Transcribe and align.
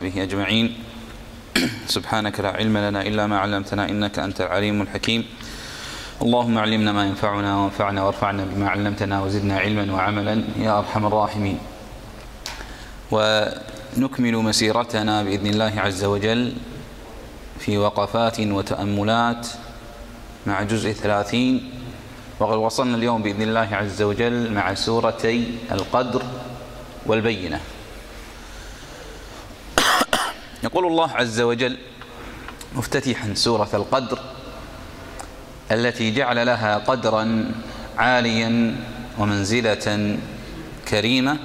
به 0.00 0.22
أجمعين. 0.22 0.74
سبحانك 1.86 2.40
لا 2.40 2.50
علم 2.50 2.78
لنا 2.78 3.02
إلا 3.02 3.26
ما 3.26 3.38
علمتنا 3.38 3.88
إنك 3.88 4.18
أنت 4.18 4.40
العليم 4.40 4.82
الحكيم. 4.82 5.24
اللهم 6.22 6.58
علمنا 6.58 6.92
ما 6.92 7.06
ينفعنا 7.06 7.56
وانفعنا 7.56 8.02
وارفعنا 8.02 8.44
بما 8.44 8.68
علمتنا 8.68 9.22
وزدنا 9.22 9.58
علما 9.58 9.92
وعملا 9.92 10.44
يا 10.56 10.78
أرحم 10.78 11.06
الراحمين. 11.06 11.58
ونكمل 13.10 14.36
مسيرتنا 14.36 15.22
بإذن 15.22 15.46
الله 15.46 15.80
عز 15.80 16.04
وجل 16.04 16.52
في 17.58 17.78
وقفات 17.78 18.40
وتأملات 18.40 19.46
مع 20.46 20.62
جزء 20.62 20.92
ثلاثين. 20.92 21.72
وقد 22.40 22.56
وصلنا 22.56 22.96
اليوم 22.96 23.22
بإذن 23.22 23.42
الله 23.42 23.68
عز 23.72 24.02
وجل 24.02 24.52
مع 24.52 24.74
سورتي 24.74 25.58
القدر 25.72 26.22
والبينة. 27.06 27.60
يقول 30.72 30.86
الله 30.86 31.10
عز 31.10 31.40
وجل 31.40 31.78
مفتتحا 32.74 33.34
سورة 33.34 33.68
القدر 33.74 34.18
التي 35.72 36.10
جعل 36.10 36.46
لها 36.46 36.78
قدرا 36.78 37.52
عاليا 37.98 38.76
ومنزلة 39.18 40.18
كريمة 40.88 41.38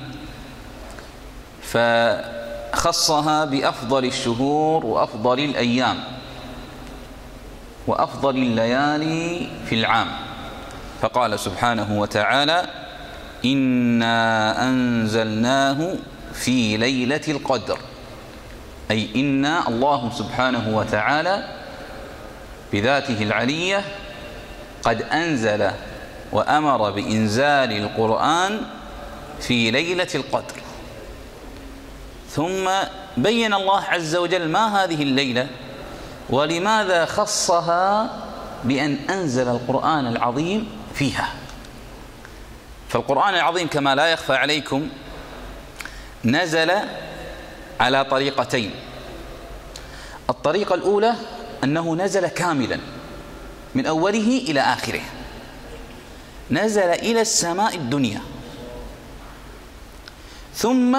فخصها 1.62 3.46
بأفضل 3.46 4.06
الشهور 4.06 4.86
وأفضل 4.86 5.40
الأيام 5.40 6.04
وأفضل 7.88 8.38
الليالي 8.38 9.48
في 9.70 9.76
العام. 9.76 10.08
فقال 11.02 11.40
سبحانه 11.40 12.00
وتعالى 12.00 12.68
إنا 13.46 14.70
أنزلناه 14.70 15.96
في 16.34 16.78
ليلة 16.78 17.22
القدر. 17.28 17.80
أي 18.92 19.10
إن 19.16 19.46
الله 19.46 20.12
سبحانه 20.14 20.78
وتعالى 20.78 21.56
بذاته 22.74 23.24
العلية 23.24 23.82
قد 24.84 25.02
أنزل 25.02 25.72
وأمر 26.32 26.92
بإنزال 26.92 27.72
القرآن 27.72 28.62
في 29.40 29.72
ليلة 29.72 30.08
القدر. 30.16 30.62
ثم 32.30 32.70
بين 33.18 33.54
الله 33.54 33.82
عز 33.82 34.16
وجل 34.16 34.50
ما 34.50 34.84
هذه 34.84 35.04
الليلة 35.04 35.48
ولماذا 36.30 37.06
خصها 37.06 38.10
بأن 38.64 38.98
أنزل 39.10 39.48
القرآن 39.48 40.08
العظيم 40.08 40.68
فيها. 40.94 41.30
فالقرآن 42.90 43.36
العظيم 43.36 43.68
كما 43.68 43.96
لا 43.96 44.08
يخفى 44.08 44.34
عليكم 44.34 44.90
نزل 46.26 46.72
على 47.80 48.06
طريقتين. 48.06 48.72
الطريقة 50.30 50.76
الأولى 50.76 51.14
أنه 51.64 51.96
نزل 51.96 52.28
كاملا 52.28 52.80
من 53.76 53.86
أوله 53.86 54.42
إلى 54.48 54.60
آخره. 54.60 55.02
نزل 56.52 56.90
إلى 56.90 57.22
السماء 57.22 57.76
الدنيا. 57.76 58.22
ثم 60.56 60.98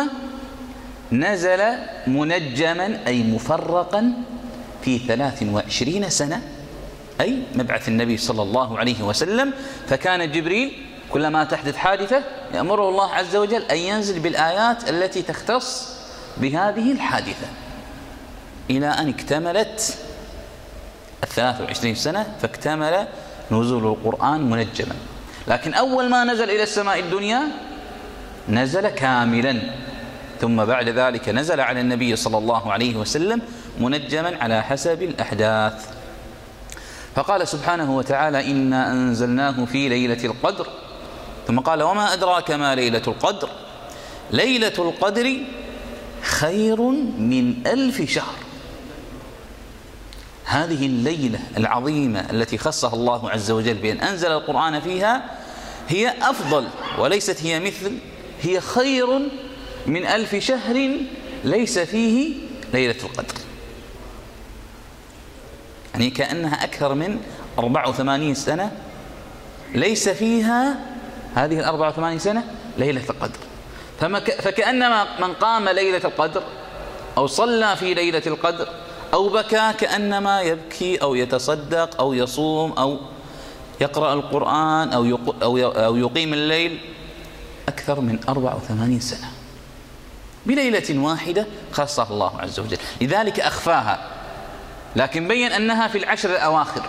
نزل 1.13 1.63
منجما 2.07 3.07
أي 3.07 3.23
مفرقا 3.23 4.13
في 4.83 4.99
ثلاث 4.99 5.43
وعشرين 5.43 6.11
سنة 6.11 6.43
أي 7.21 7.43
مبعث 7.55 7.89
النبي 7.89 8.17
صلى 8.17 8.43
الله 8.43 8.79
عليه 8.79 9.03
وسلم. 9.03 9.53
فكان 9.89 10.33
جبريل 10.33 10.87
كلما 11.11 11.45
تحدث 11.45 11.77
حادثة 11.77 12.23
يأمره 12.55 12.89
الله 12.89 13.15
عز 13.15 13.37
وجل 13.37 13.63
أن 13.63 13.77
ينزل 13.77 14.21
بالآيات 14.21 14.91
التي 14.91 15.23
تختص 15.23 15.96
بهذه 16.37 16.93
الحادثة. 16.93 17.47
إلى 18.71 18.87
أن 18.87 19.09
اكتملت 19.09 19.99
الثلاث 21.25 21.61
وعشرين 21.61 21.95
سنة 21.95 22.27
فاكتمل 22.41 23.07
نزول 23.51 23.87
القرآن 23.87 24.51
منجما. 24.51 24.95
لكن 25.49 25.75
أول 25.75 26.11
ما 26.11 26.25
نزل 26.25 26.51
إلى 26.51 26.63
السماء 26.63 27.01
الدنيا 27.01 27.43
نزل 28.49 28.89
كاملا. 28.89 29.61
ثم 30.41 30.65
بعد 30.65 30.89
ذلك 30.89 31.29
نزل 31.29 31.61
على 31.61 31.81
النبي 31.81 32.17
صلى 32.17 32.39
الله 32.39 32.73
عليه 32.73 32.97
وسلم 32.97 33.43
منجما 33.81 34.37
على 34.41 34.63
حسب 34.63 35.03
الأحداث. 35.03 35.89
فقال 37.15 37.49
سبحانه 37.49 37.97
وتعالى 37.97 38.51
إنا 38.51 38.93
أنزلناه 38.93 39.65
في 39.65 39.89
ليلة 39.89 40.25
القدر. 40.25 40.67
ثم 41.47 41.61
قال 41.61 41.83
وما 41.83 42.13
أدراك 42.13 42.51
ما 42.51 42.75
ليلة 42.75 43.03
القدر؟ 43.07 43.49
ليلة 44.31 44.73
القدر 44.79 45.37
خير 46.23 46.81
من 47.19 47.67
ألف 47.67 48.11
شهر. 48.11 48.35
هذه 50.45 50.87
الليلة 50.87 51.39
العظيمة 51.57 52.21
التي 52.31 52.59
خصها 52.59 52.95
الله 52.95 53.31
عز 53.31 53.51
وجل 53.51 53.75
بأن 53.75 54.01
أنزل 54.01 54.33
القرآن 54.33 54.81
فيها 54.81 55.39
هي 55.89 56.15
أفضل 56.23 56.67
وليست 56.99 57.43
هي 57.43 57.61
مثل 57.61 57.93
هي 58.43 58.61
خير 58.61 59.07
من 59.87 60.07
ألف 60.07 60.35
شهر 60.35 60.91
ليس 61.45 61.79
فيه 61.79 62.35
ليلة 62.73 62.97
القدر. 63.05 63.35
يعني 65.95 66.11
كأنها 66.11 66.65
أكثر 66.65 66.95
من 66.95 67.21
84 67.59 68.35
سنة 68.35 68.73
ليس 69.75 70.09
فيها 70.09 70.79
هذه 71.35 71.59
ال 71.59 71.65
84 71.65 72.19
سنة 72.19 72.45
ليلة 72.79 73.03
القدر. 73.11 73.46
فكأنما 74.43 75.07
من 75.21 75.33
قام 75.33 75.69
ليلة 75.69 76.01
القدر 76.05 76.43
أو 77.19 77.27
صلى 77.27 77.77
في 77.77 77.95
ليلة 77.95 78.23
القدر 78.27 78.69
أو 79.15 79.29
بكى 79.29 79.73
كأنما 79.79 80.41
يبكي 80.41 80.97
أو 80.97 81.15
يتصدق 81.15 82.01
أو 82.01 82.15
يصوم 82.15 82.73
أو 82.73 82.99
يقرأ 83.81 84.15
القرآن 84.15 84.93
أو 84.93 85.19
أو 85.43 85.97
يقيم 85.97 86.35
الليل 86.35 86.81
أكثر 87.69 88.01
من 88.01 88.19
84 88.29 89.01
سنة 89.01 89.31
بليلة 90.47 90.99
واحدة 90.99 91.47
خصها 91.73 92.07
الله 92.11 92.41
عز 92.41 92.61
وجل. 92.61 92.79
لذلك 93.01 93.41
أخفاها 93.41 93.99
لكن 94.97 95.29
بين 95.29 95.53
أنها 95.53 95.89
في 95.89 95.99
العشر 95.99 96.31
الأواخر 96.31 96.83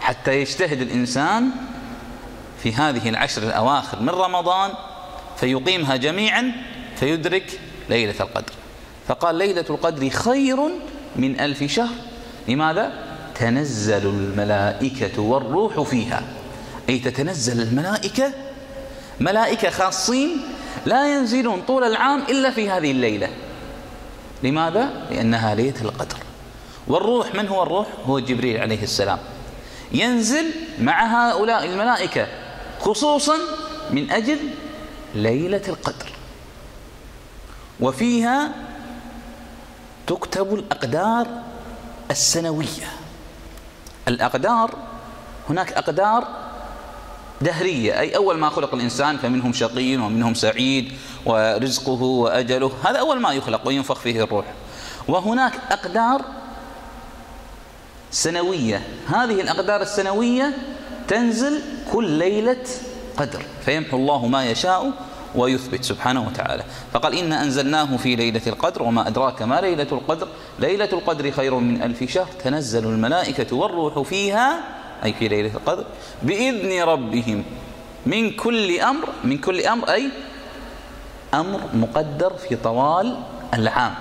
حتى 0.00 0.40
يجتهد 0.40 0.80
الإنسان 0.80 1.50
في 2.62 2.74
هذه 2.74 3.08
العشر 3.08 3.42
الأواخر 3.42 4.00
من 4.00 4.08
رمضان 4.08 4.70
فيقيمها 5.36 5.96
جميعا 5.96 6.52
فيدرك 6.96 7.60
ليلة 7.90 8.14
القدر. 8.20 8.52
فقال 9.08 9.34
ليلة 9.34 9.64
القدر 9.70 10.10
خير 10.10 10.56
من 11.16 11.40
ألف 11.40 11.64
شهر. 11.64 11.94
لماذا؟ 12.48 12.92
تنزل 13.34 14.06
الملائكة 14.06 15.20
والروح 15.22 15.80
فيها. 15.80 16.22
أي 16.88 16.98
تتنزل 16.98 17.62
الملائكة؟ 17.62 18.32
ملائكة 19.20 19.70
خاصين 19.70 20.42
لا 20.86 21.14
ينزلون 21.14 21.62
طول 21.68 21.84
العام 21.84 22.22
إلا 22.22 22.50
في 22.50 22.70
هذه 22.70 22.90
الليلة. 22.90 23.28
لماذا؟ 24.42 25.06
لأنها 25.10 25.54
ليلة 25.54 25.80
القدر. 25.82 26.16
والروح 26.88 27.34
من 27.34 27.48
هو 27.48 27.62
الروح؟ 27.62 27.86
هو 28.06 28.18
جبريل 28.18 28.60
عليه 28.60 28.82
السلام. 28.82 29.18
ينزل 29.92 30.44
مع 30.80 31.28
هؤلاء 31.30 31.64
الملائكة 31.64 32.26
خصوصا 32.80 33.36
من 33.90 34.10
أجل 34.10 34.38
ليلة 35.14 35.62
القدر. 35.68 36.12
وفيها 37.80 38.52
تكتب 40.06 40.54
الأقدار 40.54 41.26
السنوية. 42.10 42.88
الأقدار 44.08 44.74
هناك 45.50 45.72
أقدار 45.72 46.28
دهرية. 47.40 48.00
أي 48.00 48.16
أول 48.16 48.38
ما 48.38 48.50
خلق 48.50 48.74
الإنسان 48.74 49.16
فمنهم 49.16 49.52
شقي 49.52 49.96
ومنهم 49.96 50.34
سعيد 50.34 50.92
ورزقه 51.26 52.02
وأجله. 52.02 52.72
هذا 52.84 52.98
أول 52.98 53.20
ما 53.20 53.32
يخلق 53.32 53.68
وينفخ 53.68 53.98
فيه 53.98 54.24
الروح. 54.24 54.46
وهناك 55.08 55.52
أقدار 55.70 56.24
سنوية. 58.10 58.82
هذه 59.08 59.40
الأقدار 59.40 59.82
السنوية 59.82 60.54
تنزل 61.08 61.62
كل 61.92 62.10
ليلة 62.10 62.64
قدر. 63.16 63.42
فيمحو 63.64 63.96
الله 63.96 64.26
ما 64.26 64.50
يشاء 64.50 64.90
ويثبت 65.34 65.84
سبحانه 65.84 66.26
وتعالى. 66.26 66.64
فقال 66.92 67.18
إن 67.18 67.32
أنزلناه 67.32 67.96
في 67.96 68.16
ليلة 68.16 68.42
القدر 68.46 68.82
وما 68.82 69.08
أدراك 69.08 69.42
ما 69.42 69.60
ليلة 69.60 69.86
القدر. 69.92 70.28
ليلة 70.58 70.88
القدر 70.92 71.30
خير 71.30 71.54
من 71.54 71.82
ألف 71.82 72.04
شهر. 72.04 72.28
تنزل 72.44 72.84
الملائكة 72.84 73.56
والروح 73.56 74.08
فيها 74.08 74.60
أي 75.04 75.12
في 75.12 75.28
ليلة 75.28 75.54
القدر 75.54 75.84
بإذن 76.22 76.82
ربهم. 76.82 77.44
من 78.06 78.30
كل 78.30 78.80
أمر 78.80 79.08
من 79.24 79.38
كل 79.38 79.60
أمر 79.60 79.90
أي 79.90 80.10
أمر 81.34 81.60
مقدر 81.74 82.32
في 82.48 82.56
طوال 82.56 83.16
العام. 83.54 83.94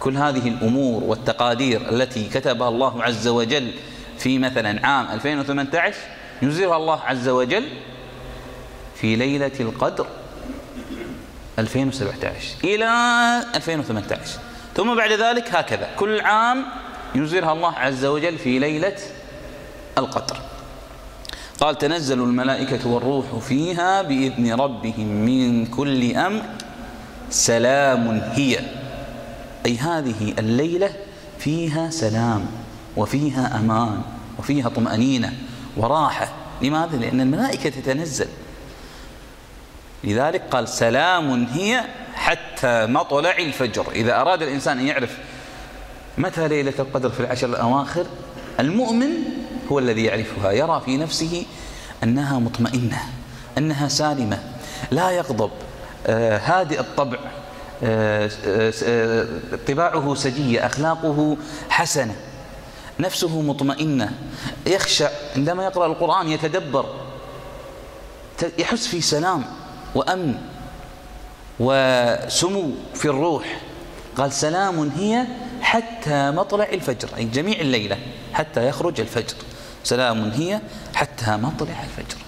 كل 0.00 0.16
هذه 0.16 0.48
الأمور 0.48 1.04
والتقادير 1.04 1.90
التي 1.90 2.28
كتبها 2.28 2.68
الله 2.68 3.02
عز 3.02 3.28
وجل 3.28 3.72
في 4.18 4.38
مثلا 4.38 4.86
عام 4.86 5.06
2018 5.12 5.96
ينزلها 6.42 6.76
الله 6.76 7.00
عز 7.00 7.28
وجل 7.28 7.64
في 8.94 9.16
ليلة 9.16 9.52
القدر 9.60 10.06
2017 11.58 12.54
إلى 12.64 12.86
2018 13.54 14.38
ثم 14.76 14.94
بعد 14.94 15.12
ذلك 15.12 15.54
هكذا. 15.54 15.90
كل 15.96 16.20
عام 16.20 16.64
ينزلها 17.14 17.52
الله 17.52 17.72
عز 17.72 18.04
وجل 18.04 18.38
في 18.38 18.58
ليلة 18.58 18.96
القدر. 19.98 20.36
قال 21.60 21.78
تنزل 21.78 22.18
الملائكة 22.18 22.88
والروح 22.88 23.38
فيها 23.38 24.02
بإذن 24.02 24.52
ربهم 24.52 25.06
من 25.06 25.66
كل 25.66 26.16
أمر. 26.16 26.42
سلام 27.30 28.20
هي. 28.32 28.58
أي 29.66 29.76
هذه 29.76 30.34
الليلة 30.38 30.90
فيها 31.38 31.90
سلام 31.90 32.46
وفيها 32.96 33.56
أمان 33.60 34.02
وفيها 34.38 34.68
طمأنينة 34.68 35.32
وراحة. 35.76 36.32
لماذا؟ 36.62 36.96
لأن 36.96 37.20
الملائكة 37.20 37.70
تتنزل. 37.70 38.28
لذلك 40.04 40.42
قال 40.50 40.68
سلام 40.68 41.44
هي 41.44 41.84
حتى 42.14 42.86
مطلع 42.86 43.38
الفجر. 43.38 43.86
إذا 43.92 44.20
أراد 44.20 44.42
الإنسان 44.42 44.78
أن 44.78 44.86
يعرف 44.86 45.18
متى 46.18 46.48
ليلة 46.48 46.74
القدر 46.78 47.10
في 47.10 47.20
العشر 47.20 47.46
الأواخر 47.46 48.06
المؤمن 48.60 49.10
هو 49.72 49.78
الذي 49.78 50.04
يعرفها 50.04 50.52
يرى 50.52 50.82
في 50.84 50.96
نفسه 50.96 51.46
أنها 52.02 52.38
مطمئنة 52.38 53.02
أنها 53.58 53.88
سالمة 53.88 54.38
لا 54.90 55.10
يغضب 55.10 55.50
آه، 56.06 56.38
هادئ 56.38 56.80
الطبع 56.80 57.18
آه، 57.84 58.30
آه، 58.46 59.26
طباعه 59.68 60.14
سجية 60.14 60.66
أخلاقه 60.66 61.36
حسنة 61.68 62.16
نفسه 63.00 63.40
مطمئنة 63.40 64.12
يخشع 64.66 65.10
عندما 65.36 65.64
يقرأ 65.64 65.86
القرآن 65.86 66.28
يتدبر 66.28 66.86
يحس 68.58 68.86
في 68.86 69.00
سلام. 69.00 69.44
وأمن 69.94 70.34
وسمو 71.60 72.70
في 72.94 73.04
الروح. 73.04 73.60
قال 74.16 74.32
سلام 74.32 74.90
هي 74.96 75.26
حتى 75.60 76.30
مطلع 76.30 76.64
الفجر 76.64 77.08
أي 77.16 77.24
جميع 77.24 77.60
الليلة 77.60 77.98
حتى 78.32 78.68
يخرج 78.68 79.00
الفجر. 79.00 79.36
سلام 79.84 80.30
هي 80.30 80.60
حتى 80.94 81.36
مطلع 81.36 81.84
الفجر. 81.84 82.23